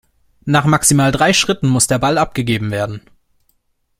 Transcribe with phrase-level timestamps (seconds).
[0.45, 3.01] Nach maximal drei Schritten muss der Ball abgegeben werden.